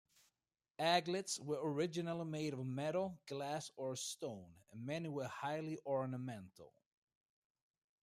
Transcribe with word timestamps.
Aglets 0.79 1.39
were 1.39 1.59
originally 1.61 2.25
made 2.25 2.53
of 2.53 2.65
metal, 2.65 3.19
glass, 3.27 3.69
or 3.77 3.95
stone, 3.95 4.51
and 4.71 4.83
many 4.83 5.07
were 5.07 5.27
highly 5.27 5.77
ornamental. 5.85 6.73